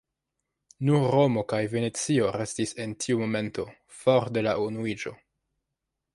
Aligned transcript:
Nur 0.87 1.03
Romo 1.15 1.43
kaj 1.53 1.59
Venecio 1.73 2.31
restis 2.43 2.73
en 2.87 2.97
tiu 3.05 3.21
momento 3.25 3.67
for 4.01 4.27
de 4.39 4.45
la 4.51 4.57
unuiĝo. 4.65 5.17